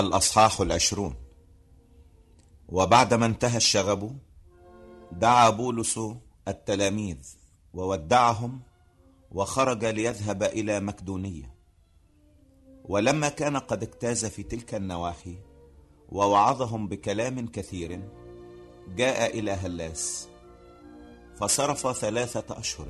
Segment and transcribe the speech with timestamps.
[0.00, 1.14] الأصحاح العشرون.
[2.68, 4.18] وبعدما انتهى الشغب
[5.12, 6.00] دعا بولس
[6.48, 7.18] التلاميذ
[7.74, 8.60] وودعهم
[9.32, 11.54] وخرج ليذهب إلى مكدونية
[12.84, 15.38] ولما كان قد اجتاز في تلك النواحي
[16.08, 18.02] ووعظهم بكلام كثير
[18.96, 20.28] جاء إلى هلاس
[21.36, 22.88] فصرف ثلاثة أشهر.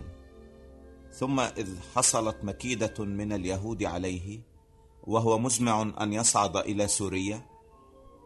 [1.13, 4.41] ثم إذ حصلت مكيدة من اليهود عليه
[5.09, 7.47] وهو مزمع أن يصعد إلى سوريا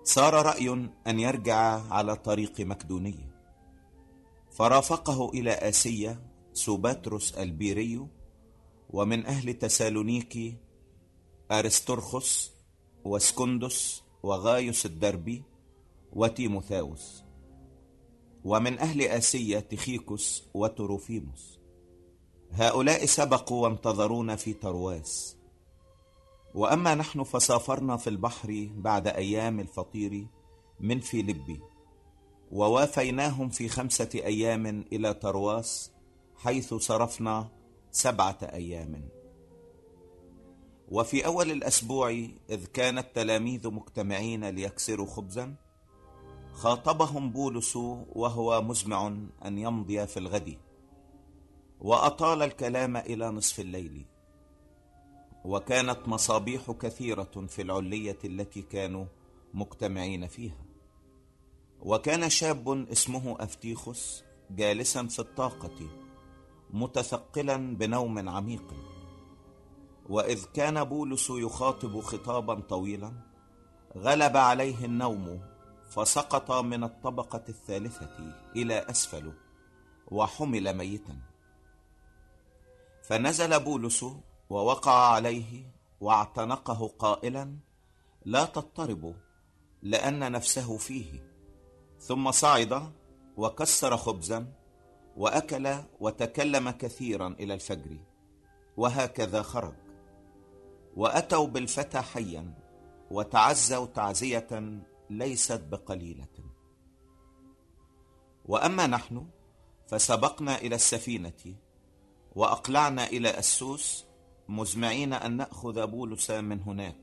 [0.04, 3.32] صار رأي أن يرجع على طريق مكدونية
[4.50, 8.06] فرافقه إلى آسيا سوباتروس البيري
[8.90, 10.56] ومن أهل تسالونيكي
[11.50, 12.52] أرسترخس
[13.04, 15.42] وسكندس وغايوس الدربي
[16.12, 17.22] وتيموثاوس
[18.44, 21.58] ومن أهل آسيا تخيكوس وتروفيموس.
[22.50, 25.41] هؤلاء سبقوا وانتظرونا في ترواس
[26.54, 30.26] وأما نحن فسافرنا في البحر بعد أيام الفطير
[30.80, 31.60] من فيلبي
[32.52, 35.92] ووافيناهم في خمسة أيام إلى ترواس
[36.36, 37.48] حيث صرفنا
[37.90, 39.08] سبعة أيام.
[40.88, 42.10] وفي أول الأسبوع
[42.50, 45.54] إذ كان التلاميذ مجتمعين ليكسروا خبزا
[46.52, 49.06] خاطبهم بولس وهو مزمع
[49.44, 50.58] أن يمضي في الغد
[51.80, 54.06] وأطال الكلام إلى نصف الليل.
[55.44, 59.04] وكانت مصابيح كثيرة في العلية التي كانوا
[59.54, 60.64] مجتمعين فيها.
[61.80, 65.88] وكان شاب اسمه أفتيخس جالسا في الطاقة
[66.70, 68.74] متثقلا بنوم عميق.
[70.08, 73.12] وإذ كان بولس يخاطب خطابا طويلا
[73.96, 75.40] غلب عليه النوم
[75.88, 79.32] فسقط من الطبقة الثالثة إلى اسفل
[80.08, 81.16] وحمل ميتا.
[83.02, 84.06] فنزل بولس
[84.50, 87.56] ووقع عليه واعتنقه قائلا
[88.24, 89.14] لا تضطربوا
[89.82, 91.32] لأن نفسه فيه.
[92.00, 92.92] ثم صعد
[93.36, 94.52] وكسر خبزا
[95.16, 97.98] وأكل وتكلم كثيرا إلى الفجر
[98.76, 99.74] وهكذا خرج.
[100.96, 102.54] وأتوا بالفتى حيا
[103.10, 104.80] وتعزوا تعزية
[105.10, 106.52] ليست بقليلة.
[108.44, 109.26] وأما نحن
[109.88, 111.54] فسبقنا إلى السفينة
[112.34, 114.04] وأقلعنا إلى اسوس
[114.48, 116.96] مزمعين أن نأخذ بولس من هناك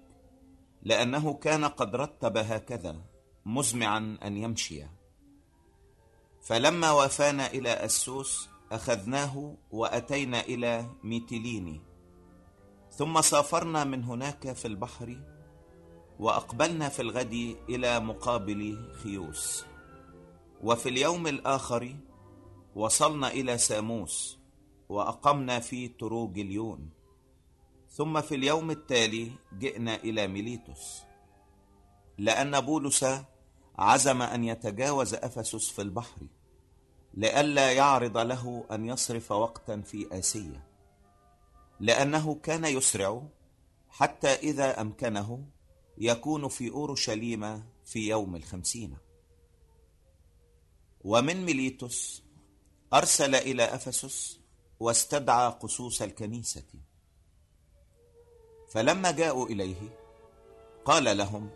[0.84, 3.02] لأنه كان قد رتب هكذا
[3.46, 4.84] مزمعا أن يمشي.
[6.42, 11.82] فلما وافانا إلى أسوس أخذناه وأتينا إلى ميتيليني.
[12.92, 15.22] ثم سافرنا من هناك في البحر
[16.20, 19.66] وأقبلنا في الغد إلى مقابل خيوس.
[20.64, 21.96] وفي اليوم الآخر
[22.76, 24.40] وصلنا إلى ساموس
[24.90, 26.90] وأقمنا في تروجليون
[28.00, 31.02] ثم في اليوم التالي جئنا إلى ميليتوس.
[32.18, 33.06] لأن بولس
[33.78, 36.22] عزم أن يتجاوز أفسس في البحر
[37.14, 40.64] لئلا يعرض له أن يصرف وقتا في آسيا.
[41.80, 43.24] لأنه كان يسرع
[43.90, 45.46] حتى إذا أمكنه
[45.98, 48.98] يكون في أورشليم في يوم الخمسين.
[51.02, 52.24] ومن ميليتوس
[52.94, 54.40] أرسل إلى أفسس
[54.80, 56.89] واستدعى قصوص الكنيسة.
[58.70, 60.00] فلما جاءوا إليه
[60.86, 61.50] قال لهم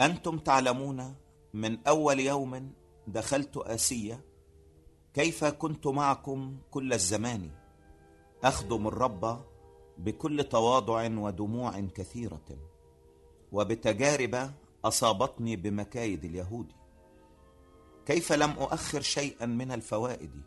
[0.00, 1.14] أنتم تعلمون
[1.54, 2.72] من أول يوم
[3.06, 4.20] دخلت آسيا
[5.14, 7.50] كيف كنت معكم كل الزمان
[8.44, 9.44] أخدم الرب
[9.98, 12.56] بكل تواضع ودموع كثيرة
[13.52, 14.50] وبتجارب
[14.84, 16.72] أصابتني بمكايد اليهود.
[18.06, 20.42] كيف لم أؤخر شيئا من الفوائد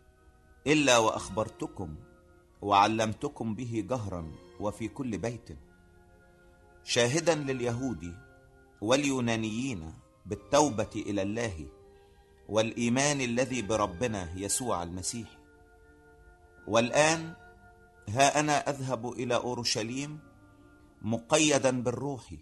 [0.67, 1.95] إلا وأخبرتكم
[2.61, 5.57] وعلمتكم به جهرا وفي كل بيت.
[6.83, 8.15] شاهدا لليهود
[8.81, 9.93] واليونانيين
[10.25, 11.67] بالتوبة إلى الله
[12.49, 15.37] والإيمان الذي بربنا يسوع المسيح.
[16.67, 17.33] والآن
[18.09, 20.19] ها أنا أذهب إلى أورشليم
[21.01, 22.33] مقيدا بالروح.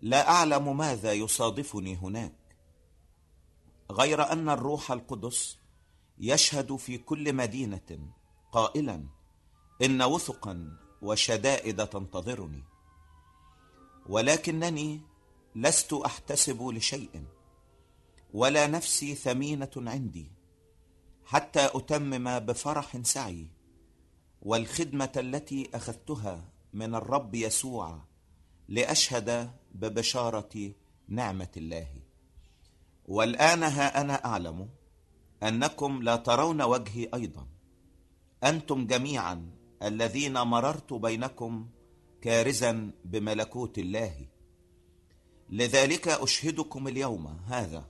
[0.00, 2.46] لا أعلم ماذا يصادفني هناك.
[3.90, 5.58] غير أن الروح القدس
[6.18, 8.10] يشهد في كل مدينة
[8.52, 9.06] قائلا
[9.82, 12.64] إن وثقا وشدائد تنتظرني.
[14.08, 15.00] ولكنني
[15.54, 17.24] لست أحتسب لشيء
[18.34, 20.30] ولا نفسي ثمينة عندي
[21.24, 23.46] حتى أتمم بفرح سعي
[24.42, 27.98] والخدمة التي أخذتها من الرب يسوع
[28.68, 30.72] لأشهد ببشارة
[31.08, 31.88] نعمة الله.
[33.06, 34.68] والآن ها أنا أعلم
[35.42, 37.46] أنكم لا ترون وجهي أيضا
[38.44, 39.50] أنتم جميعا
[39.82, 41.66] الذين مررت بينكم
[42.22, 44.26] كارزا بملكوت الله.
[45.50, 47.84] لذلك أشهدكم اليوم هذا.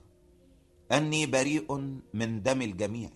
[0.91, 3.09] أني بريء من دم الجميع.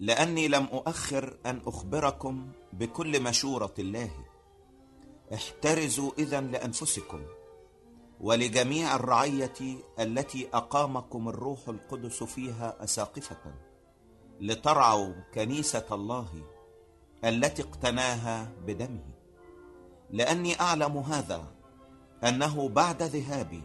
[0.00, 4.10] لأني لم أؤخر أن أخبركم بكل مشورة الله.
[5.34, 7.22] احترزوا اذا لأنفسكم
[8.20, 13.54] ولجميع الرعية التي أقامكم الروح القدس فيها أساقفة.
[14.40, 16.57] لترعوا كنيسة الله
[17.24, 19.04] التي اقتناها بدمه.
[20.10, 21.44] لأني أعلم هذا
[22.24, 23.62] أنه بعد ذهابي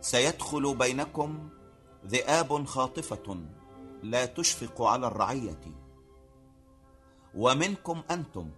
[0.00, 1.48] سيدخل بينكم
[2.06, 3.40] ذئاب خاطفة
[4.02, 5.60] لا تشفق على الرعية.
[7.34, 8.50] ومنكم أنتم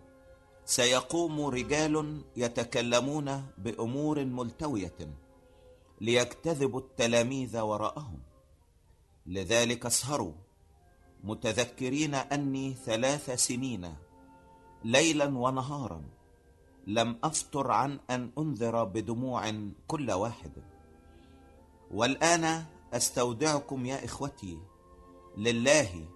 [0.64, 4.96] سيقوم رجال يتكلمون بأمور ملتوية
[6.00, 8.19] ليجتذبوا التلاميذ وراءهم.
[9.26, 10.32] لذلك اسهروا
[11.25, 13.94] متذكرين أني ثلاث سنين
[14.84, 16.02] ليلا ونهارا
[16.86, 19.52] لم افتر عن أن أنذر بدموع
[19.88, 20.52] كل واحد.
[21.90, 24.58] والآن أستودعكم يا إخوتي
[25.36, 26.08] لله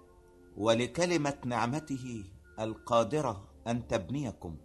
[0.57, 2.23] ولكلمة نعمته
[2.59, 4.57] القادرة أن تبنيكم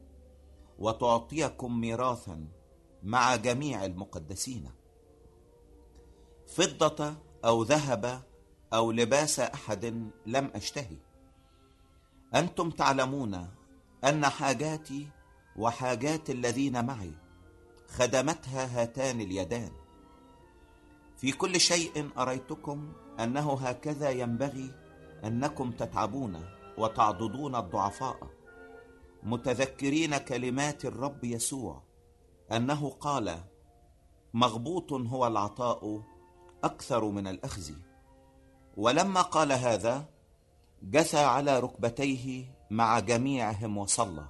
[0.79, 2.47] وتعطيكم ميراثا
[3.03, 4.71] مع جميع المقدسين.
[6.47, 7.15] فضة
[7.45, 8.23] أو ذهب
[8.73, 9.85] أو لباس أحد
[10.27, 10.97] لم أشتهي.
[12.35, 13.49] أنتم تعلمون
[14.05, 15.09] أن حاجاتي
[15.57, 17.13] وحاجات الذين معي
[17.89, 19.71] خدمتها هاتان اليدان.
[21.17, 24.75] في كل شيء أريتكم أنه هكذا ينبغي
[25.25, 26.45] أنكم تتعبون
[26.79, 28.31] وتعضدون الضعفاء.
[29.23, 31.83] متذكرين كلمات الرب يسوع
[32.53, 33.39] أنه قال
[34.35, 36.03] مغبوط هو العطاء
[36.65, 37.73] أكثر من الاخذ
[38.77, 40.09] ولما قال هذا
[40.83, 44.29] جثى على ركبتيه مع جميعهم وصلى.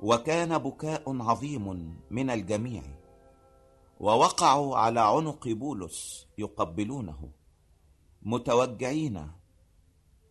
[0.00, 2.82] وكان بكاء عظيم من الجميع.
[4.00, 7.30] ووقعوا على عنق بولس يقبلونه.
[8.22, 9.30] متوجعين.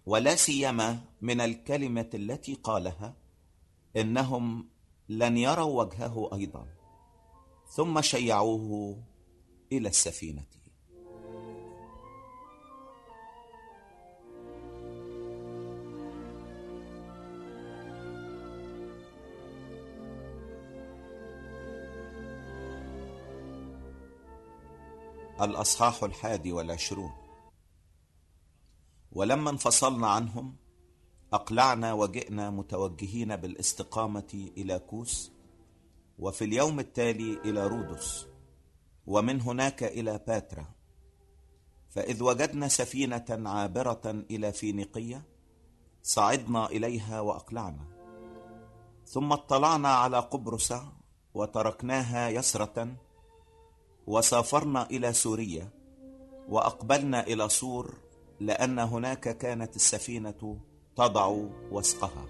[0.05, 3.13] ولا سيما من الكلمة التي قالها
[3.97, 4.69] إنهم
[5.09, 6.67] لن يروا وجهه أيضا.
[7.67, 9.03] ثم شيعوه
[9.71, 10.52] إلى السفينة.
[25.41, 27.11] الأصحاح الحادي والعشرون.
[29.11, 30.55] ولما انفصلنا عنهم
[31.33, 35.31] أقلعنا وجئنا متوجهين بالاستقامة إلى كوس
[36.19, 38.27] وفي اليوم التالي إلى رودس
[39.07, 40.65] ومن هناك إلى باترا.
[41.89, 45.25] فإذ وجدنا سفينة عابرة إلى فينيقية
[46.03, 47.87] صعدنا إليها وأقلعنا.
[49.05, 50.73] ثم اطلعنا على قبرص
[51.33, 52.95] وتركناها يسرة
[54.07, 55.69] وسافرنا إلى سوريا
[56.49, 57.93] وأقبلنا إلى صور
[58.39, 60.57] لأن هناك كانت السفينة
[60.95, 61.27] تضع
[61.71, 62.25] وسقها.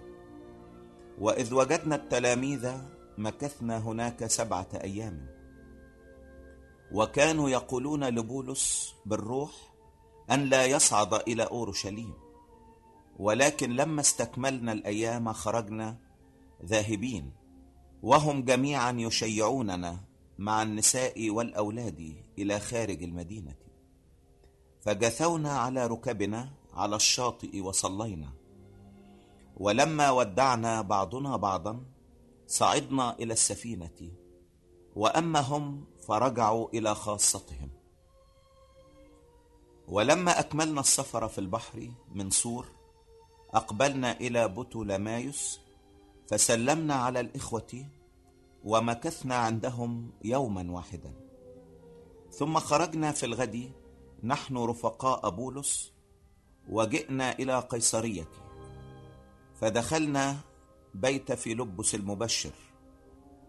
[1.19, 2.71] وإذ وجدنا التلاميذ
[3.17, 5.27] مكثنا هناك سبعة أيام.
[6.91, 9.51] وكانوا يقولون لبولس بالروح
[10.31, 12.13] أن لا يصعد إلى أورشليم.
[13.19, 15.97] ولكن لما استكملنا الأيام خرجنا
[16.65, 17.31] ذاهبين
[18.03, 19.99] وهم جميعا يشيعوننا
[20.43, 23.55] مع النساء والأولاد إلى خارج المدينة.
[24.81, 28.29] فجثونا على ركبنا على الشاطئ وصلينا.
[29.57, 31.83] ولما ودعنا بعضنا بعضا
[32.47, 33.99] صعدنا إلى السفينة.
[34.95, 37.69] وأما هم فرجعوا إلى خاصتهم.
[39.87, 42.67] ولما أكملنا السفر في البحر من صور
[43.53, 45.59] أقبلنا إلى بطولمايوس
[46.27, 47.85] فسلمنا على الإخوة
[48.63, 51.13] ومكثنا عندهم يوما واحدا.
[52.31, 53.71] ثم خرجنا في الغد
[54.23, 55.93] نحن رفقاء بولس
[56.69, 58.27] وجئنا إلى قيصرية
[59.55, 60.37] فدخلنا
[60.93, 62.51] بيت فيلبس المبشر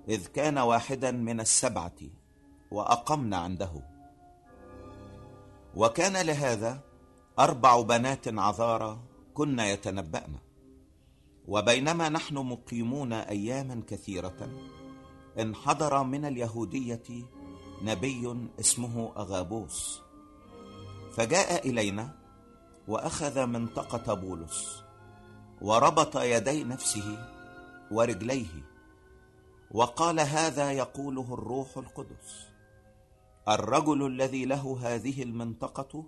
[0.08, 1.96] إذ كان واحدا من السبعة
[2.70, 3.82] وأقمنا عنده.
[5.74, 6.80] وكان لهذا
[7.38, 9.00] أربع بنات عذارى
[9.34, 10.34] كن يتنبأن
[11.48, 14.48] وبينما نحن مقيمون أياما كثيرة.
[15.40, 17.24] انحدر من اليهودية
[17.82, 20.00] نبي اسمه أغابوس.
[21.12, 22.18] فجاء إلينا
[22.88, 24.82] وأخذ منطقة بولس
[25.62, 27.28] وربط يدي نفسه
[27.90, 28.64] ورجليه
[29.70, 32.46] وقال هذا يقوله الروح القدس.
[33.48, 36.04] الرجل الذي له هذه المنطقة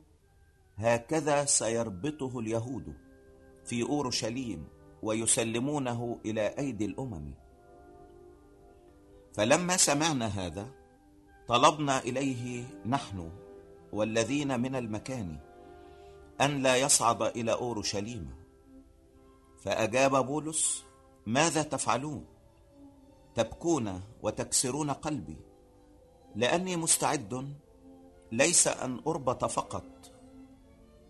[0.76, 2.94] هكذا سيربطه اليهود
[3.64, 4.68] في أورشليم
[5.02, 7.34] ويسلمونه إلى أيدي الأمم.
[9.36, 10.70] فلما سمعنا هذا
[11.48, 13.30] طلبنا إليه نحن
[13.92, 15.38] والذين من المكان
[16.40, 18.30] أن لا يصعد إلى أورشليم.
[19.58, 20.84] فأجاب بولس
[21.26, 22.24] ماذا تفعلون؟
[23.34, 25.36] تبكون وتكسرون قلبي.
[26.36, 27.54] لأني مستعد
[28.32, 30.12] ليس أن أربط فقط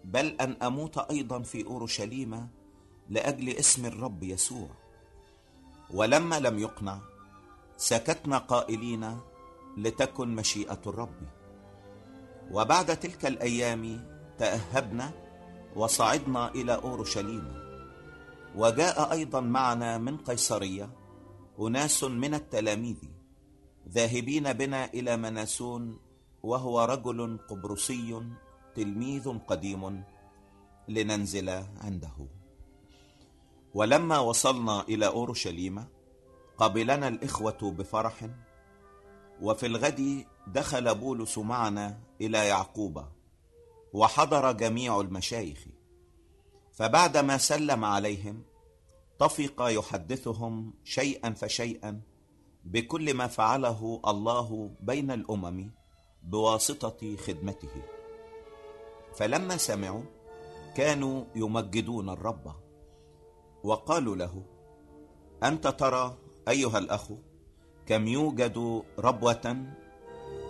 [0.04, 2.48] بل أن أموت أيضا في أورشليم
[3.08, 4.68] لأجل اسم الرب يسوع.
[5.90, 7.00] ولما لم يقنع
[7.76, 9.20] سكتنا قائلين
[9.76, 11.20] لتكن مشيئة الرب.
[12.50, 14.06] وبعد تلك الأيام
[14.38, 15.12] تأهبنا
[15.76, 17.66] وصعدنا إلى أورشليم.
[18.56, 20.90] وجاء أيضا معنا من قيصرية
[21.60, 22.96] أناس من التلاميذ
[23.88, 25.98] ذاهبين بنا إلى مناسون
[26.42, 28.22] وهو رجل قبرصي
[28.74, 30.04] تلميذ قديم
[30.88, 31.48] لننزل
[31.84, 32.16] عنده.
[33.74, 35.84] ولما وصلنا إلى أورشليم
[36.58, 38.28] قبلنا الإخوة بفرح
[39.42, 43.04] وفي الغد دخل بولس معنا إلى يعقوب
[43.92, 45.64] وحضر جميع المشايخ.
[46.72, 48.42] فبعدما سلم عليهم
[49.18, 52.00] طفق يحدثهم شيئا فشيئا
[52.64, 55.70] بكل ما فعله الله بين الأمم
[56.22, 57.82] بواسطة خدمته.
[59.16, 60.02] فلما سمعوا
[60.76, 62.52] كانوا يمجدون الرب
[63.64, 64.42] وقالوا له
[65.42, 67.12] أنت ترى أيها الاخ
[67.86, 69.56] كم يوجد ربوة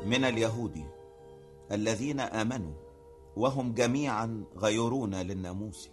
[0.06, 0.84] من اليهود
[1.72, 2.74] الذين آمنوا
[3.36, 5.90] وهم جميعا غيرون للناموس؟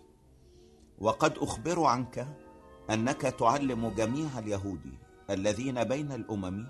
[1.00, 2.27] وقد اخبروا عنك
[2.89, 4.81] أنك تعلم جميع اليهود
[5.29, 6.67] الذين بين الأمم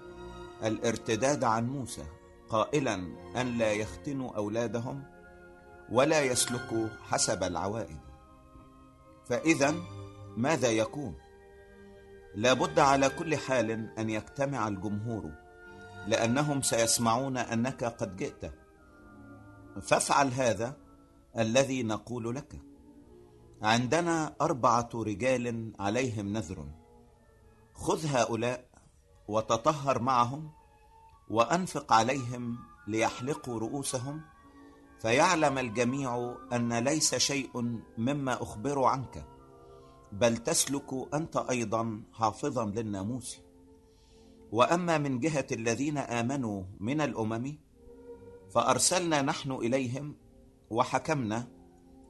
[0.64, 2.04] الارتداد عن موسى
[2.50, 2.94] قائلا
[3.36, 5.04] أن لا يختنوا أولادهم
[5.92, 8.00] ولا يسلكوا حسب العوائد.
[9.26, 9.76] فاذا
[10.38, 11.23] ماذا يكون؟
[12.36, 15.32] لابد على كل حال أن يجتمع الجمهور
[16.08, 18.54] لأنهم سيسمعون أنك قد جئت.
[19.82, 20.78] فافعل هذا
[21.38, 22.62] الذي نقول لك.
[23.62, 26.66] عندنا أربعة رجال عليهم نذر.
[27.74, 28.66] خذ هؤلاء
[29.28, 30.52] وتطهر معهم
[31.30, 34.22] وأنفق عليهم ليحلقوا رؤوسهم
[35.00, 39.33] فيعلم الجميع أن ليس شيء مما اخبر عنك.
[40.14, 43.40] بل تسلك أنت أيضا حافظا للناموس.
[44.52, 47.58] وأما من جهة الذين آمنوا من الأمم
[48.52, 50.16] فأرسلنا نحن إليهم
[50.70, 51.48] وحكمنا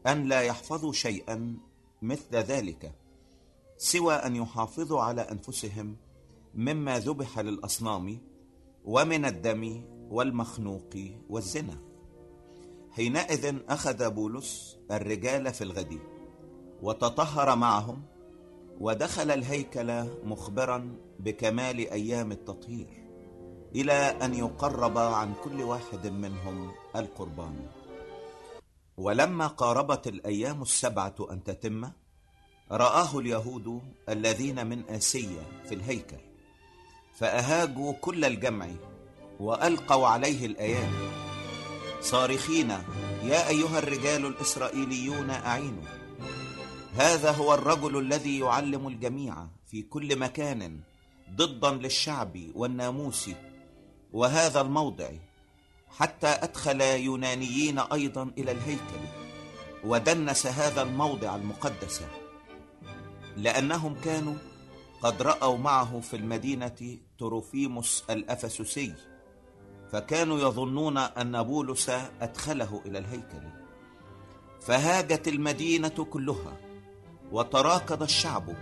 [0.08, 1.58] أن لا يحفظوا شيئا
[2.02, 2.96] مثل ذلك
[3.78, 5.98] سوى أن يحافظوا على أنفسهم
[6.56, 8.18] مما ذبح للأصنام
[8.86, 10.96] ومن الدم والمخنوق
[11.30, 11.78] والزنا.
[12.92, 16.13] حينئذ أخذ بولس الرجال في الغد.
[16.84, 18.04] وتطهر معهم
[18.80, 22.88] ودخل الهيكل مخبرا بكمال أيام التطهير
[23.76, 27.68] إلى أن يقرب عن كل واحد منهم القربان.
[28.98, 31.92] ولما قاربت الأيام السبعة أن تتم
[32.72, 36.18] رآه اليهود الذين من آسيا في الهيكل
[37.16, 38.68] فأهاجوا كل الجمع
[39.40, 41.10] وألقوا عليه الايادي
[42.02, 42.70] صارخين
[43.24, 46.03] يا أيها الرجال الإسرائيليون أعينوا.
[46.96, 50.80] هذا هو الرجل الذي يعلم الجميع في كل مكان
[51.36, 53.30] ضدا للشعب والناموس
[54.14, 55.10] وهذا الموضع
[55.98, 59.04] حتى أدخل يونانيين أيضا إلى الهيكل
[59.84, 62.02] ودنس هذا الموضع المقدس
[63.38, 64.36] لأنهم كانوا
[65.02, 68.94] قد رأوا معه في المدينة تروفيموس الأفسسي
[69.92, 71.90] فكانوا يظنون أن بولس
[72.22, 73.42] أدخله إلى الهيكل.
[74.62, 76.58] فهاجت المدينة كلها
[77.34, 78.56] وتراكض الشعب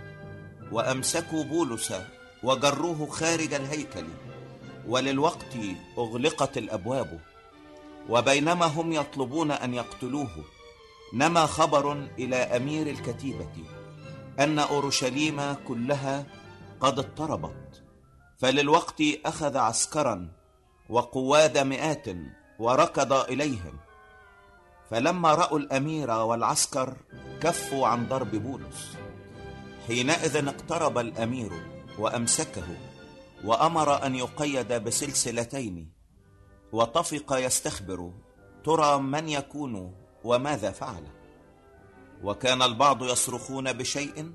[0.72, 1.94] وأمسكوا بولس
[2.42, 4.04] وجروه خارج الهيكل
[4.88, 5.56] وللوقت
[5.98, 7.20] أغلقت الأبواب
[8.08, 10.44] وبينما هم يطلبون أن يقتلوه
[11.14, 13.52] نما خبر إلى أمير الكتيبة
[14.40, 16.26] أن أورشليم كلها
[16.80, 17.82] قد اضطربت
[18.38, 20.28] فللوقت أخذ عسكرا
[20.88, 22.06] وقواد مئات
[22.58, 23.78] وركض إليهم
[24.90, 26.96] فلما رأوا الأمير والعسكر
[27.42, 28.96] كفوا عن ضرب بولس.
[29.86, 31.52] حينئذ اقترب الأمير
[31.98, 32.66] وأمسكه
[33.44, 35.92] وأمر أن يقيد بسلسلتين
[36.72, 38.12] وطفق يستخبر
[38.64, 39.94] ترى من يكون
[40.24, 41.04] وماذا فعل.
[42.22, 44.32] وكان البعض يصرخون بشيء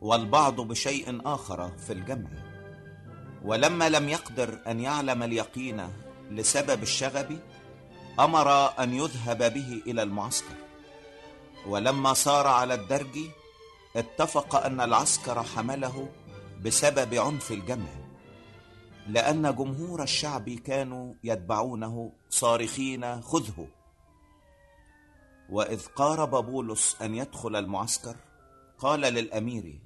[0.00, 2.30] والبعض بشيء آخر في الجمع.
[3.44, 5.88] ولما لم يقدر أن يعلم اليقين
[6.30, 7.38] لسبب الشغب
[8.20, 8.48] أمر
[8.82, 10.61] أن يذهب به إلى المعسكر.
[11.66, 13.18] ولما صار على الدرج
[13.96, 16.08] اتفق أن العسكر حمله
[16.64, 17.88] بسبب عنف الجمع
[19.08, 23.66] لأن جمهور الشعب كانوا يتبعونه صارخين خذه.
[25.50, 28.16] وإذ قارب بولس أن يدخل المعسكر
[28.78, 29.80] قال للأمير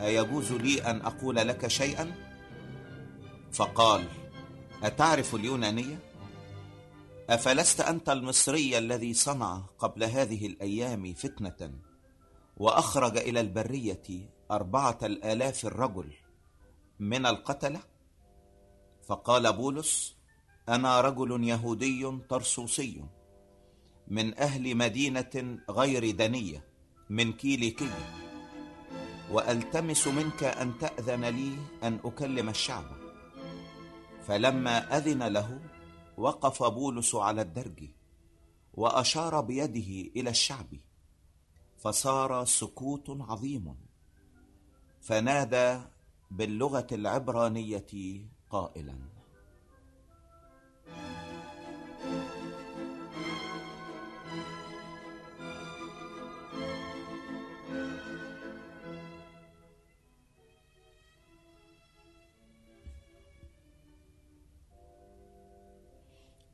[0.00, 2.14] أيجوز لي أن أقول لك شيئا؟
[3.52, 4.04] فقال
[4.82, 5.98] أتعرف اليونانية؟
[7.30, 11.70] أفلست أنت المصري الذي صنع قبل هذه الأيام فتنة؟
[12.56, 16.12] وأخرج إلى البرية أربعة الآلاف الرجل
[17.00, 17.80] من القتلة؟
[19.06, 20.16] فقال بولس
[20.68, 23.04] أنا رجل يهودي ترسوسي
[24.08, 26.64] من أهل مدينة غير دنية
[27.10, 28.26] من كيليكيه
[29.30, 32.84] وألتمس منك أن تأذن لي أن أكلم الشعب.
[34.26, 35.60] فلما أذن له
[36.16, 37.88] وقف بولس على الدرج
[38.74, 40.66] وأشار بيده إلى الشعب
[41.78, 43.76] فصار سكوت عظيم.
[45.00, 45.80] فنادى
[46.30, 47.86] باللغة العبرانية
[48.50, 49.15] قائلا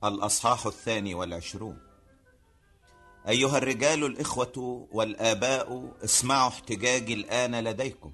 [0.04, 1.78] الأصحاح الثاني والعشرون.
[3.28, 8.12] أيها الرجال الإخوة والآباء اسمعوا احتجاجي الآن لديكم.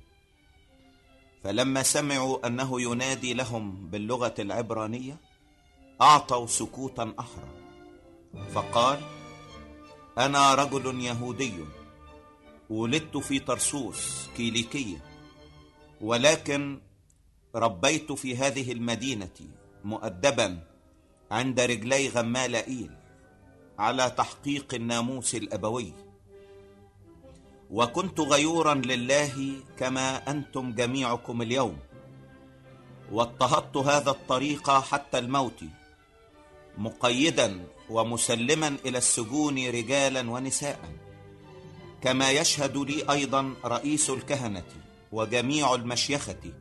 [1.43, 5.17] فلما سمعوا أنه ينادي لهم باللغة العبرانية
[6.03, 7.49] أعطوا سكوتا أحرى.
[8.55, 9.01] فقال
[10.19, 11.53] أنا رجل يهودي
[12.71, 15.05] ولدت في طرسوس كيليكية
[16.01, 16.81] ولكن
[17.55, 19.31] ربيت في هذه المدينة
[19.85, 20.63] مؤدبا
[21.31, 22.91] عند رجلي غمالائيل
[23.79, 25.93] على تحقيق الناموس الأبوي.
[27.71, 31.79] وكنت غيورا لله كما أنتم جميعكم اليوم.
[33.13, 35.65] واضطهدت هذا الطريق حتى الموت
[36.79, 40.81] مقيدا ومسلما إلى السجون رجالا ونساء.
[42.03, 44.65] كما يشهد لي أيضا رئيس الكهنة
[45.13, 46.53] وجميع المشيخة.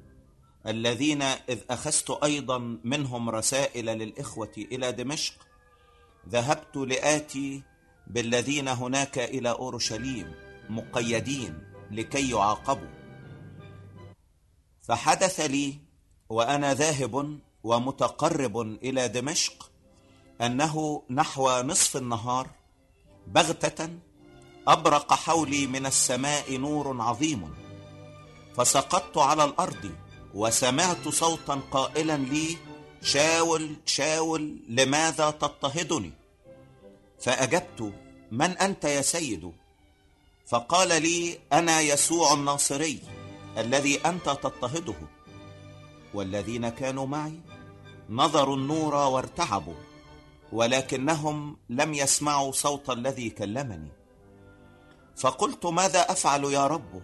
[0.68, 5.34] الذين إذ أخذت أيضا منهم رسائل للإخوة إلى دمشق
[6.30, 7.64] ذهبت لآتي
[8.08, 10.34] بالذين هناك إلى أورشليم
[10.70, 12.98] مقيدين لكي يعاقبوا.
[14.82, 15.80] فحدث لي
[16.30, 19.72] وأنا ذاهب ومتقرب إلى دمشق
[20.42, 22.48] أنه نحو نصف النهار
[23.28, 23.90] بغتة
[24.68, 27.54] أبرق حولي من السماء نور عظيم
[28.56, 29.92] فسقطت على الأرض
[30.38, 32.58] وسمعت صوتا قائلا لي
[33.02, 36.12] شاول شاول لماذا تضطهدني؟
[37.20, 37.94] فأجبت
[38.32, 39.52] من أنت يا سيد؟
[40.48, 43.00] فقال لي أنا يسوع الناصري
[43.58, 44.96] الذي أنت تضطهده.
[46.14, 47.40] والذين كانوا معي
[48.10, 49.82] نظروا النور وارتعبوا
[50.52, 53.92] ولكنهم لم يسمعوا صوت الذي كلمني.
[55.18, 57.02] فقلت ماذا أفعل يا رب؟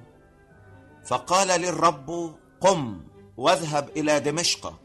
[1.06, 3.12] فقال لي الرب قم.
[3.38, 4.80] واذهب إلى دمشق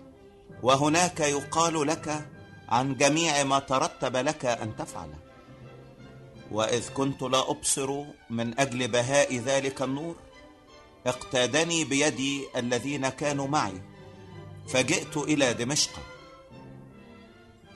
[0.63, 2.29] وهناك يقال لك
[2.69, 5.19] عن جميع ما ترتب لك أن تفعله
[6.51, 10.17] وإذ كنت لا أبصر من أجل بهاء ذلك النور
[11.07, 13.83] اقتادني بيدي الذين كانوا معي
[14.69, 15.91] فجئت إلى دمشق.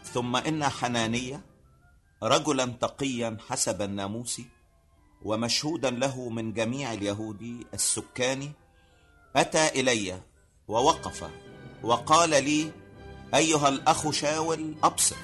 [0.05, 1.41] ثم إن حنانيه
[2.23, 4.41] رجلا تقيا حسب الناموس
[5.23, 8.53] ومشهودا له من جميع اليهود السكان
[9.37, 10.21] أتى إلي
[10.73, 11.31] ووقف
[11.83, 12.73] وقال لي
[13.35, 15.17] أيها الأخ شاول أبصر.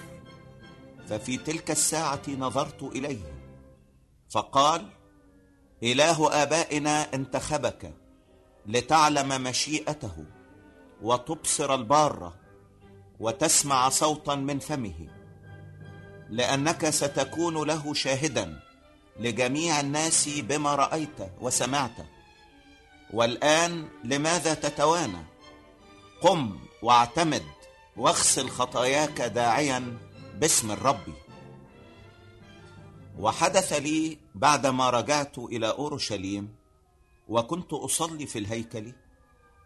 [1.09, 3.39] ففي تلك الساعة نظرت إليه.
[4.31, 4.87] فقال
[5.83, 7.95] إله آبائنا انتخبك
[8.67, 10.25] لتعلم مشيئته
[11.03, 12.35] وتبصر الباره
[13.21, 15.09] وتسمع صوتا من فمه
[16.31, 18.61] لأنك ستكون له شاهدا
[19.21, 21.97] لجميع الناس بما رأيت وسمعت.
[23.13, 25.38] والآن لماذا تتوانى؟
[26.21, 27.47] قم واعتمد
[27.97, 29.99] واغسل خطاياك داعيا
[30.35, 31.15] باسم الرب.
[33.19, 36.55] وحدث لي بعدما رجعت إلى أورشليم
[37.29, 38.93] وكنت أصلي في الهيكل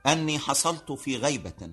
[0.07, 1.71] أني حصلت في غيبة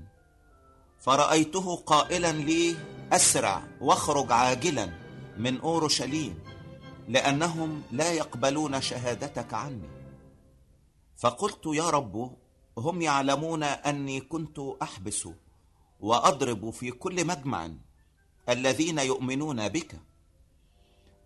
[0.99, 2.75] فرأيته قائلا لي
[3.11, 4.89] أسرع واخرج عاجلا
[5.37, 6.39] من أورشليم
[7.07, 9.89] لأنهم لا يقبلون شهادتك عني.
[11.17, 12.37] فقلت يا رب
[12.79, 15.27] هم يعلمون أني كنت أحبس
[15.99, 17.71] وأضرب في كل مجمع
[18.49, 20.01] الذين يؤمنون بك.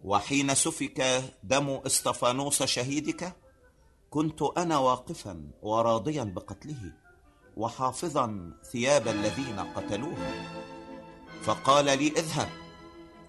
[0.03, 3.35] وحين سفك دم اسطفانوس شهيدك
[4.09, 6.93] كنت أنا واقفا وراضيا بقتله
[7.57, 10.17] وحافظا ثياب الذين قتلوه.
[11.43, 12.49] فقال لي اذهب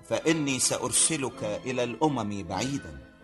[0.08, 3.14] فإني سأرسلك إلى الأمم بعيدا.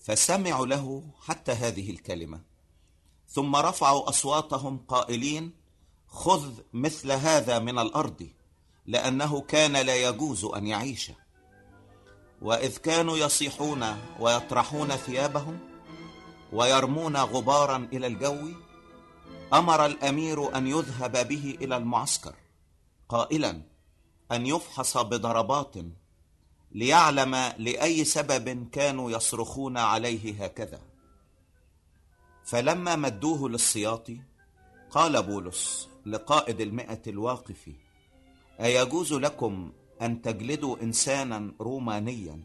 [0.00, 2.47] فسمعوا له حتى هذه الكلمة.
[3.30, 5.52] ثم رفعوا أصواتهم قائلين
[6.08, 8.28] خذ مثل هذا من الأرض
[8.86, 11.12] لأنه كان لا يجوز أن يعيش.
[12.42, 13.84] وإذ كانوا يصيحون
[14.20, 15.58] ويطرحون ثيابهم
[16.52, 18.48] ويرمون غبارا إلى الجو
[19.52, 22.34] أمر الأمير أن يذهب به إلى المعسكر
[23.08, 23.62] قائلا
[24.32, 25.74] أن يفحص بضربات
[26.72, 30.80] ليعلم لأي سبب كانوا يصرخون عليه هكذا.
[32.48, 34.10] فلما مدوه للسياط
[34.90, 37.68] قال بولس لقائد المئة الواقف
[38.60, 42.40] أيجوز لكم أن تجلدوا إنسانا رومانيا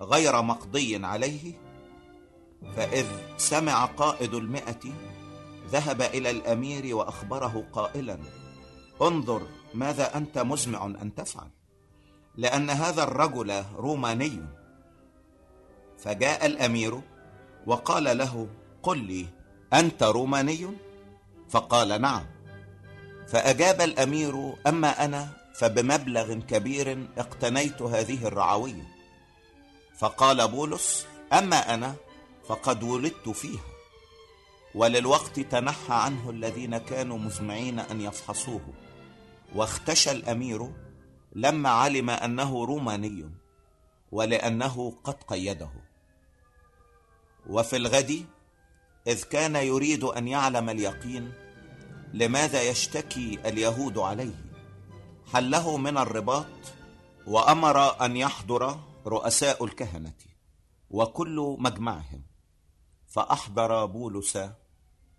[0.00, 1.52] غير مقضي عليه؟
[2.76, 4.92] فإذ سمع قائد المئة
[5.68, 8.18] ذهب إلى الأمير وأخبره قائلا
[9.02, 11.50] انظر ماذا أنت مزمع أن تفعل
[12.36, 14.42] لأن هذا الرجل روماني.
[15.98, 17.00] فجاء الأمير
[17.66, 18.48] وقال له
[18.84, 19.26] قل لي
[19.72, 20.66] أنت روماني؟
[21.48, 22.26] فقال نعم.
[23.28, 28.94] فأجاب الأمير أما أنا فبمبلغ كبير اقتنيت هذه الرعوية.
[29.98, 31.94] فقال بولس أما أنا
[32.48, 33.64] فقد ولدت فيها.
[34.74, 38.74] وللوقت تنحى عنه الذين كانوا مزمعين أن يفحصوه.
[39.54, 40.72] واختشى الأمير
[41.32, 43.30] لما علم أنه روماني
[44.12, 45.70] ولأنه قد قيده.
[47.46, 48.26] وفي الغد
[49.06, 51.32] إذ كان يريد أن يعلم اليقين
[52.14, 54.44] لماذا يشتكي اليهود عليه؟
[55.32, 56.46] حله من الرباط؟
[57.26, 60.14] وأمر أن يحضر رؤساء الكهنة
[60.90, 62.22] وكل مجمعهم
[63.06, 64.38] فأحضر بولس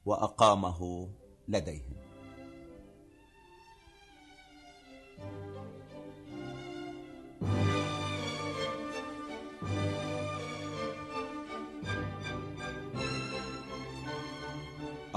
[0.06, 1.10] وأقامه
[1.48, 1.95] لديهم.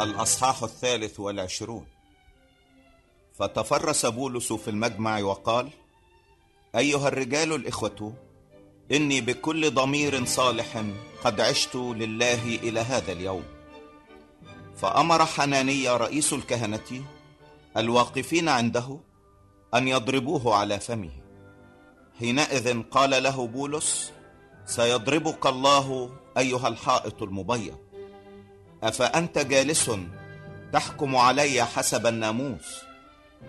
[0.01, 1.87] الأصحاح الثالث والعشرون.
[3.39, 5.69] فتفرس بولس في المجمع وقال
[6.77, 8.13] أيها الرجال الإخوة
[8.93, 10.85] إني بكل ضمير صالح
[11.25, 13.45] قد عشت لله إلى هذا اليوم.
[14.77, 17.05] فأمر حنانيا رئيس الكهنة
[17.77, 19.01] الواقفين عنده
[19.75, 21.11] أن يضربوه على فمه.
[22.19, 24.13] حينئذ قال له بولس
[24.67, 27.88] سيضربك الله أيها الحائط المبيض.
[28.83, 29.91] أفأنت جالس
[30.73, 32.83] تحكم علي حسب الناموس؟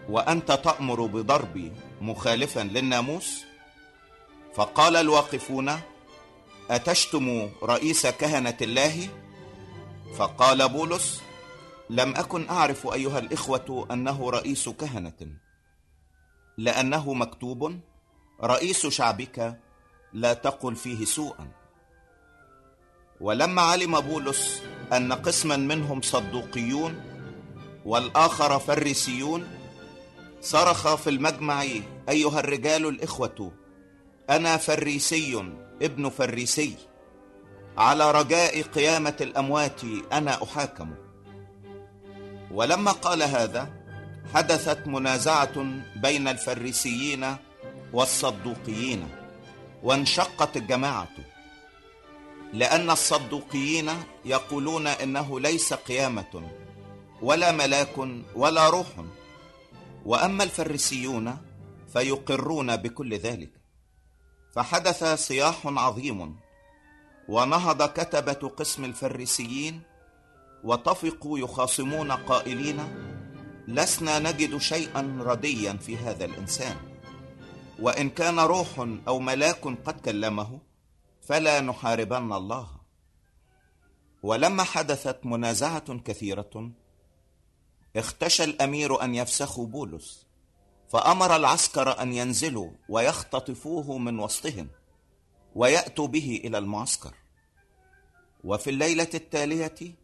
[0.10, 3.44] وأنت تأمر بضربي مخالفا للناموس؟
[4.56, 5.80] فقال الواقفون
[6.70, 9.08] أتشتم رئيس كهنة الله؟
[10.18, 11.22] فقال بولس
[11.89, 15.38] لم أكن أعرف أيها الإخوة أنه رئيس كهنة.
[16.58, 17.80] لأنه مكتوب
[18.44, 19.60] رئيس شعبك
[20.13, 21.59] لا تقل فيه سوءا.
[23.22, 24.62] ولما علم بولس
[24.94, 27.02] أن قسما منهم صدوقيون
[27.86, 29.48] والآخر فريسيون
[30.42, 31.66] صرخ في المجمع
[32.10, 33.52] أيها الرجال الإخوة
[34.30, 35.52] أنا فريسي
[35.82, 36.76] ابن فريسي.
[37.78, 39.82] على رجاء قيامة الأموات
[40.14, 40.94] أنا أحاكم.
[42.52, 43.70] ولما قال هذا
[44.34, 47.36] حدثت منازعة بين الفريسيين
[47.94, 49.08] والصدوقيين
[49.84, 51.08] وانشقت الجماعة.
[52.54, 53.90] لأن الصدوقيين
[54.26, 56.50] يقولون إنه ليس قيامة
[57.22, 57.98] ولا ملاك
[58.36, 58.88] ولا روح.
[60.06, 61.38] وأما الفريسيون
[61.94, 63.52] فيقرون بكل ذلك.
[64.56, 66.36] فحدث صياح عظيم
[67.30, 69.82] ونهض كتبة قسم الفريسيين
[70.64, 72.80] وطفقوا يخاصمون قائلين
[73.68, 76.76] لسنا نجد شيئا رديا في هذا الإنسان
[77.80, 80.60] وإن كان روح أو ملاك قد كلمه
[81.30, 82.68] فلا نحاربن الله.
[84.24, 86.72] ولما حدثت منازعة كثيرة
[87.96, 90.28] اختشى الأمير أن يفسخوا بولس
[90.89, 94.68] فأمر العسكر أن ينزلوا ويختطفوه من وسطهم
[95.56, 97.13] ويأتوا به إلى المعسكر.
[98.44, 99.96] وفي الليلة التالية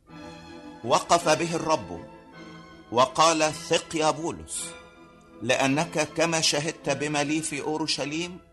[0.84, 2.06] وقف به الرب
[2.92, 4.74] وقال ثق يا بولس
[5.42, 8.45] لأنك كما شهدت بما لي في أورشليم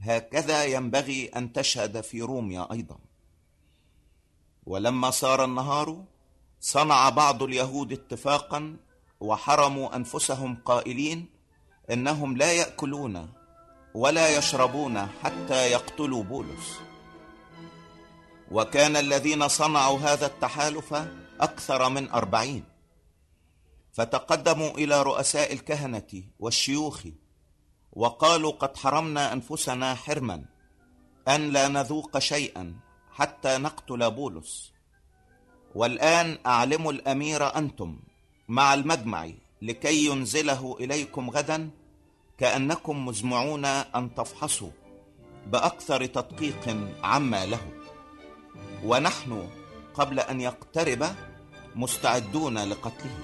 [0.00, 2.98] هكذا ينبغي أن تشهد في روميا أيضا.
[4.66, 6.04] ولما صار النهار
[6.60, 8.76] صنع بعض اليهود اتفاقا
[9.20, 11.26] وحرموا أنفسهم قائلين
[11.90, 13.28] إنهم لا يأكلون
[13.94, 16.78] ولا يشربون حتى يقتلوا بولس.
[18.50, 20.94] وكان الذين صنعوا هذا التحالف
[21.40, 22.64] أكثر من أربعين.
[23.92, 27.02] فتقدموا إلى رؤساء الكهنة والشيوخ
[27.96, 30.44] وقالوا قد حرمنا أنفسنا حرما
[31.28, 32.74] أن لا نذوق شيئا
[33.12, 34.72] حتى نقتل بولس.
[35.74, 37.98] والآن اعلموا الأمير أنتم
[38.48, 39.30] مع المجمع
[39.62, 41.70] لكي ينزله إليكم غدا
[42.38, 44.70] كأنكم مزمعون أن تفحصوا
[45.46, 47.72] بأكثر تدقيق عما له.
[48.84, 49.48] ونحن
[49.94, 51.06] قبل أن يقترب
[51.74, 53.18] مستعدون لقتله.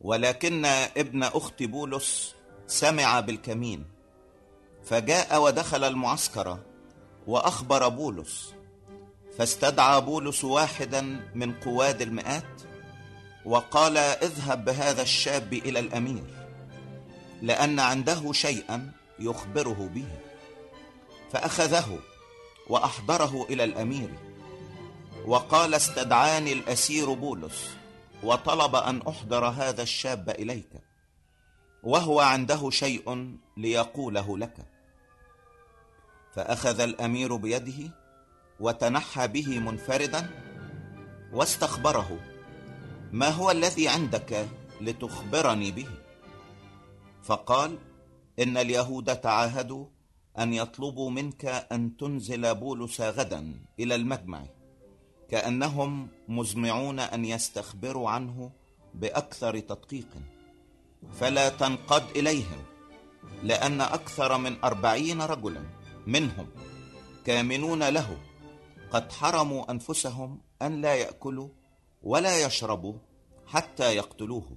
[0.00, 0.64] ولكن
[0.96, 2.34] ابن أخت بولس
[2.72, 3.84] سمع بالكمين
[4.84, 6.58] فجاء ودخل المعسكر
[7.26, 8.54] وأخبر بولس
[9.38, 12.62] فاستدعى بولس واحدا من قواد المئات
[13.44, 16.24] وقال اذهب بهذا الشاب إلى الأمير
[17.42, 20.08] لأن عنده شيئا يخبره به.
[21.32, 21.98] فأخذه
[22.68, 24.10] وأحضره إلى الأمير
[25.26, 27.70] وقال استدعاني الأسير بولس
[28.22, 30.91] وطلب أن أحضر هذا الشاب إليك.
[31.82, 34.56] وهو عنده شيء ليقوله لك.
[36.34, 37.90] فأخذ الأمير بيده
[38.60, 40.30] وتنحى به منفردا
[41.32, 42.18] واستخبره.
[43.12, 44.48] ما هو الذي عندك
[44.80, 45.88] لتخبرني به؟
[47.22, 47.78] فقال
[48.38, 49.86] إن اليهود تعاهدوا
[50.38, 54.44] أن يطلبوا منك أن تنزل بولس غدا إلى المجمع
[55.30, 58.52] كأنهم مزمعون أن يستخبروا عنه
[58.94, 60.08] بأكثر تدقيق.
[61.20, 62.62] فلا تنقد إليهم
[63.42, 65.62] لأن أكثر من أربعين رجلا
[66.06, 66.46] منهم
[67.24, 68.16] كامنون له
[68.90, 71.48] قد حرموا أنفسهم أن لا يأكلوا
[72.02, 72.94] ولا يشربوا
[73.46, 74.56] حتى يقتلوه.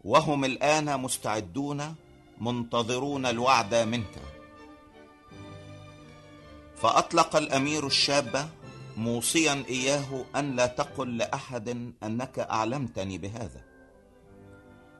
[0.00, 1.94] وهم الآن مستعدون
[2.40, 4.18] منتظرون الوعد منك.
[6.76, 8.50] فأطلق الأمير الشاب
[8.96, 13.69] موصيا إياه أن لا تقل لأحد أنك أعلمتني بهذا.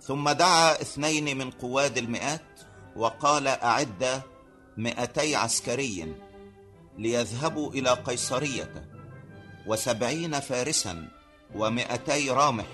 [0.02, 2.60] ثم دعا اثنين من قواد المئات
[2.96, 4.22] وقال أعد
[4.76, 6.14] مئتي عسكري
[6.98, 8.90] ليذهبوا إلى قيصرية
[9.66, 11.08] وسبعين فارسا
[11.54, 12.66] ومئتي رامح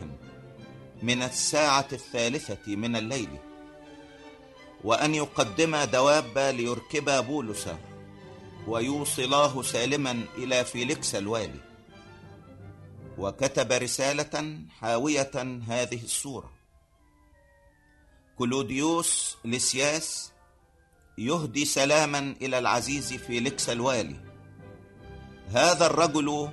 [1.02, 3.28] من الساعة الثالثة من الليل
[4.84, 7.68] وأن يقدما دواب ليركبا بولس
[8.66, 11.60] ويوصلاه سالما إلى فيليكس الوالي.
[13.18, 16.56] وكتب رسالة حاوية هذه الصورة
[18.38, 20.33] كلوديوس لسياس
[21.18, 24.16] يهدي سلاما إلى العزيز فيليكس الوالي.
[25.49, 26.49] هذا الرجل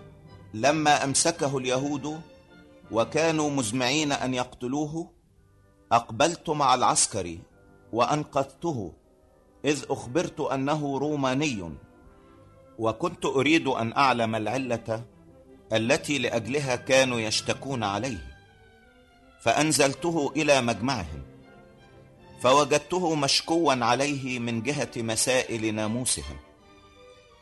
[0.54, 2.22] لما أمسكه اليهود
[2.92, 5.12] وكانوا مزمعين أن يقتلوه
[5.92, 7.38] أقبلت مع العسكر
[7.94, 8.94] وأنقذته
[9.66, 11.74] إذ أخبرت أنه روماني.
[12.80, 15.06] وكنت أريد أن أعلم العلة
[15.74, 18.38] التي لأجلها كانوا يشتكون عليه
[19.42, 21.33] فأنزلته إلى مجمعهم.
[22.42, 26.38] فوجدته مشكوا عليه من جهة مسائل ناموسهم.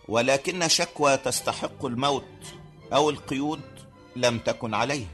[0.07, 2.23] ولكن شكوى تستحق الموت
[2.93, 3.61] أو القيود
[4.15, 5.05] لم تكن عليه.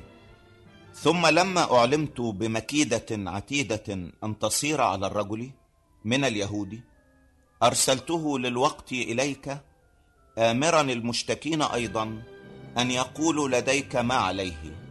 [0.93, 5.51] ثم لما أعلمت بمكيدة عتيدة أن تصير على الرجل
[6.05, 6.81] من اليهود
[7.63, 9.57] أرسلته للوقت إليك
[10.37, 12.23] امرا المشتكين أيضا
[12.77, 14.87] أن يقولوا لديك ما عليه.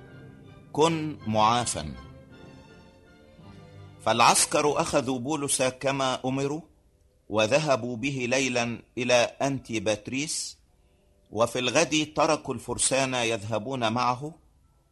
[0.73, 2.06] كن معافا.
[4.07, 6.61] فالعسكر أخذوا بولس كما أمروا
[7.29, 10.59] وذهبوا به ليلا إلى انتي باتريس
[11.31, 14.35] وفي الغد تركوا الفرسان يذهبون معه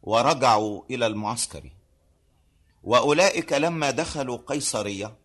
[0.03, 1.71] ورجعوا إلى المعسكر.
[2.83, 5.15] وأولئك لما دخلوا قيصرية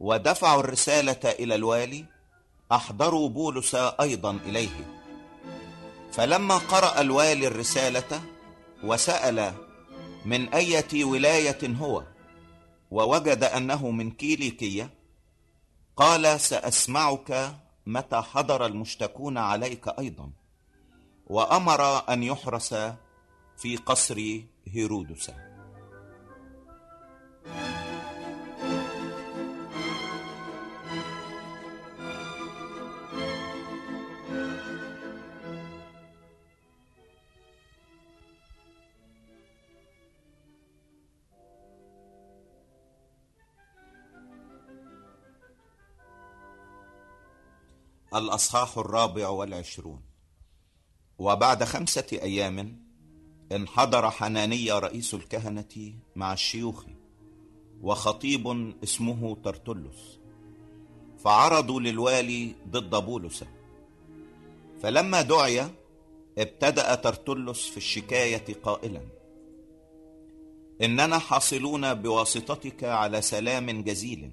[0.00, 2.04] ودفعوا الرسالة إلى الوالي
[2.72, 5.00] أحضروا بولس أيضا إليه.
[6.12, 8.22] فلما قرأ الوالي الرسالة
[8.84, 9.52] وسأل
[10.24, 12.02] من أية ولاية هو؟
[12.90, 14.90] ووجد أنه من كيليكية
[15.96, 20.30] قال سأسمعك متى حضر المشتكون عليك أيضا
[21.26, 22.74] وأمر أن يحرس
[23.56, 25.30] في قصر هيرودس.
[48.14, 50.00] الأصحاح الرابع والعشرون.
[51.18, 52.80] وبعد خمسة أيام
[53.52, 56.84] انحدر حنانيا رئيس الكهنة مع الشيوخ
[57.82, 60.18] وخطيب اسمه ترتلس
[61.24, 63.44] فعرضوا للوالي ضد بولس.
[64.82, 65.70] فلما دعي
[66.38, 69.00] ابتدأ ترتلس في الشكاية قائلا
[70.82, 74.30] إننا حاصلون بواسطتك على سلام جزيل.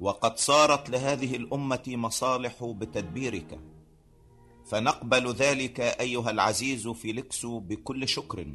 [0.00, 3.58] وقد صارت لهذه الأمة مصالح بتدبيرك.
[4.66, 8.46] فنقبل ذلك أيها العزيز فيليكس بكل شكر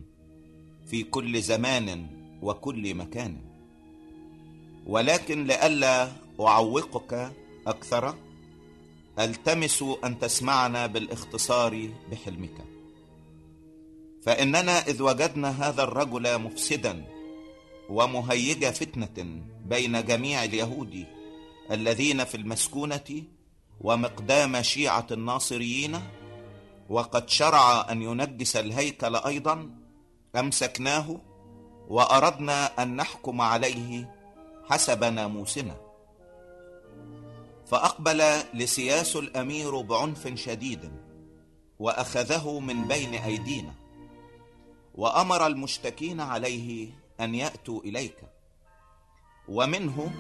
[0.86, 2.08] في كل زمان
[2.42, 3.38] وكل مكان.
[4.86, 7.32] ولكن لئلا أعوقك
[7.68, 8.16] أكثر
[9.20, 12.66] ألتمس أن تسمعنا بالاختصار بحلمك.
[14.22, 17.06] فإننا إذ وجدنا هذا الرجل مفسدا
[17.90, 21.06] ومهيج فتنة بين جميع اليهود
[21.72, 23.24] الذين في المسكونة
[23.82, 26.00] ومقدام شيعة الناصريين
[26.90, 29.70] وقد شرع أن ينجس الهيكل أيضا
[30.36, 31.22] أمسكناه
[31.88, 34.16] وأردنا أن نحكم عليه
[34.70, 35.78] حسب ناموسنا.
[37.68, 40.92] فأقبل لسياس الأمير بعنف شديد
[41.80, 43.74] وأخذه من بين أيدينا
[44.96, 48.29] وأمر المشتكين عليه أن يأتوا إليك.
[49.50, 50.12] ومنه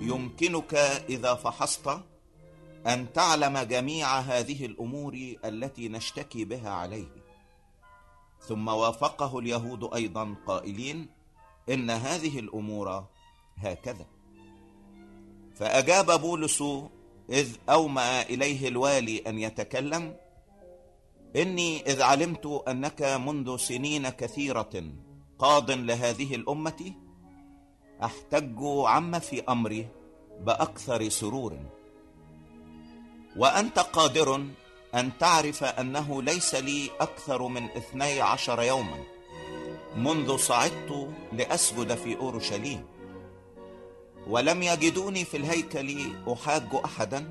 [0.00, 0.74] يمكنك
[1.08, 2.00] إذا فحصت
[2.86, 7.08] أن تعلم جميع هذه الأمور التي نشتكي بها عليه.
[8.40, 11.08] ثم وافقه اليهود أيضا قائلين
[11.68, 13.04] إن هذه الأمور
[13.56, 14.06] هكذا.
[15.54, 16.62] فأجاب بولس
[17.30, 20.16] إذ أومأ إليه الوالي أن يتكلم
[21.36, 24.82] إني إذ علمت أنك منذ سنين كثيرة
[25.38, 26.94] قاض لهذه الأمة
[28.04, 29.88] أحتج عم في أمري
[30.40, 31.58] بأكثر سرور.
[33.36, 34.44] وأنت قادر
[34.94, 39.04] أن تعرف أنه ليس لي أكثر من اثني عشر يوما
[39.96, 42.86] منذ صعدت لأسجد في أورشليم.
[44.26, 47.30] ولم يجدوني في الهيكل أحاج أحدا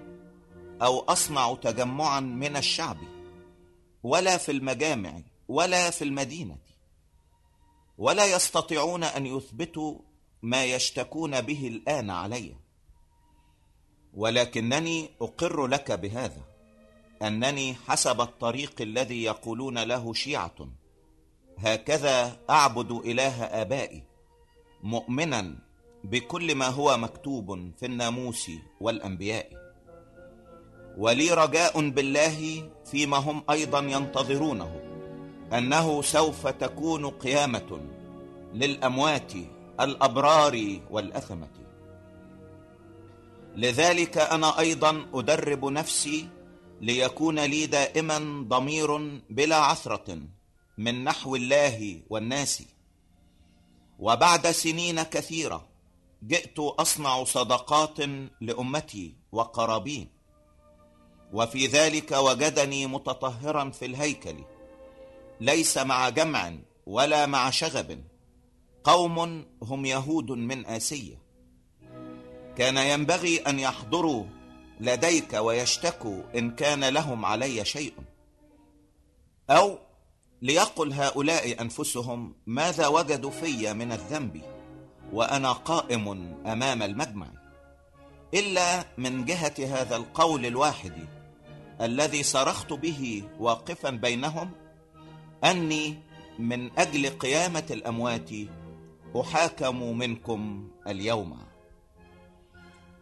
[0.81, 2.97] أو أصنع تجمعا من الشعب
[4.03, 6.57] ولا في المجامع ولا في المدينة.
[7.97, 9.99] ولا يستطيعون أن يثبتوا
[10.47, 12.55] ما يشتكون به الآن علي.
[14.13, 16.41] ولكنني أقر لك بهذا
[17.21, 20.55] أنني حسب الطريق الذي يقولون له شيعة.
[21.57, 24.03] هكذا أعبد إله آبائي
[24.83, 25.55] مؤمنا
[26.03, 29.51] بكل ما هو مكتوب في الناموس والأنبياء.
[30.97, 34.81] ولي رجاء بالله فيما هم أيضا ينتظرونه
[35.53, 37.81] أنه سوف تكون قيامة
[38.53, 39.33] للأموات
[39.81, 41.49] الأبرار والأثمة.
[43.55, 46.29] لذلك أنا أيضا أدرب نفسي
[46.81, 50.19] ليكون لي دائما ضمير بلا عثرة
[50.77, 52.63] من نحو الله والناس.
[53.99, 55.67] وبعد سنين كثيرة
[56.23, 57.97] جئت أصنع صدقات
[58.41, 60.09] لأمتي وقرابين.
[61.33, 64.35] وفي ذلك وجدني متطهرا في الهيكل.
[65.41, 66.53] ليس مع جمع
[66.85, 68.03] ولا مع شغب.
[68.87, 71.15] قوم هم يهود من اسيه
[72.57, 74.25] كان ينبغي أن يحضروا
[74.79, 77.93] لديك ويشتكوا إن كان لهم علي شيء.
[79.49, 79.77] أو
[80.41, 84.41] ليقل هؤلاء أنفسهم ماذا وجدوا في من الذنب
[85.13, 86.07] وأنا قائم
[86.45, 87.27] أمام المجمع.
[88.33, 91.07] إلا من جهة هذا القول الواحد
[91.81, 94.51] الذي صرخت به واقفا بينهم
[95.43, 95.99] أني
[96.39, 98.29] من أجل قيامة الأموات
[99.21, 101.39] أحاكم منكم اليوم.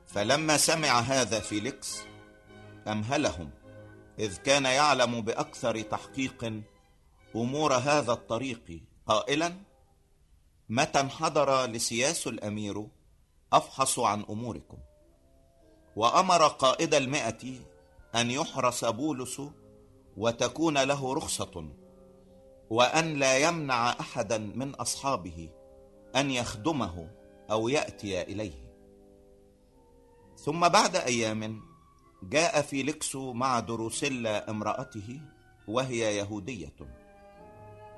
[0.05, 2.01] فلما سمع هذا فيليكس
[2.87, 3.49] أمهلهم
[4.19, 6.61] إذ كان يعلم بأكثر تحقيق
[7.35, 8.81] أمور هذا الطريق.
[9.07, 9.55] قائلا
[10.69, 12.87] متى انحدر لسياس الأمير
[13.53, 14.77] أفحص عن أموركم؟
[15.95, 17.59] وأمر قائد المئة
[18.15, 19.41] أن يحرس بولس
[20.17, 21.69] وتكون له رخصة
[22.69, 25.49] وأن لا يمنع احدا من أصحابه.
[26.15, 27.09] أن يخدمه
[27.51, 28.65] أو يأتي إليه.
[30.37, 31.61] ثم بعد أيام
[32.23, 35.21] جاء فيليكس مع دروسيلا امرأته
[35.67, 36.75] وهي يهودية.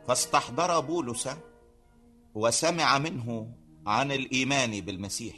[0.08, 1.30] فاستحضر بولس
[2.36, 3.52] وسمع منه
[3.88, 5.36] عن الإيمان بالمسيح.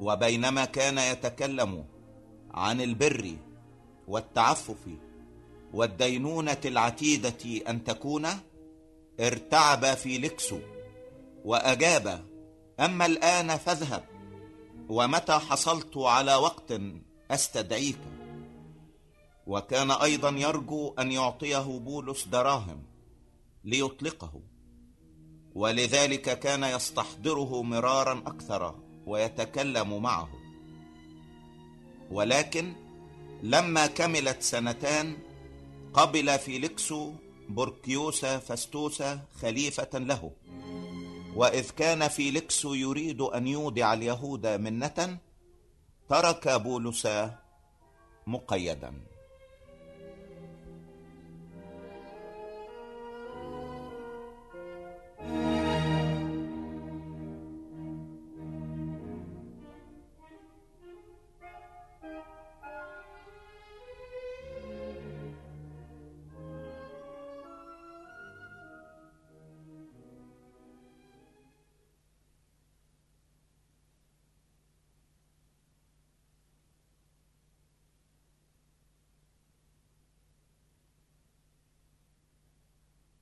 [0.00, 1.84] وبينما كان يتكلم
[2.50, 3.36] عن البر
[4.08, 4.88] والتعفف
[5.72, 8.26] والدينونة العتيدة أن تكون
[9.20, 10.54] ارتعب فيليكس
[11.44, 12.24] وأجاب
[12.80, 14.04] أما الآن فاذهب
[14.88, 16.72] ومتى حصلت على وقت
[17.30, 17.98] أستدعيك؟
[19.46, 22.82] وكان أيضا يرجو أن يعطيه بولس دراهم
[23.64, 24.40] ليطلقه
[25.54, 28.74] ولذلك كان يستحضره مرارا أكثر
[29.06, 30.28] ويتكلم معه.
[32.10, 32.72] ولكن
[33.42, 35.16] لما كملت سنتان
[35.92, 36.94] قبل فيليكس
[37.48, 39.02] بوركيوس فاستوس
[39.42, 40.32] خليفة له.
[41.36, 45.18] وإذ كان فيليكس يريد أن يودع اليهود منة
[46.08, 47.08] ترك بولس
[48.26, 48.92] مقيدا.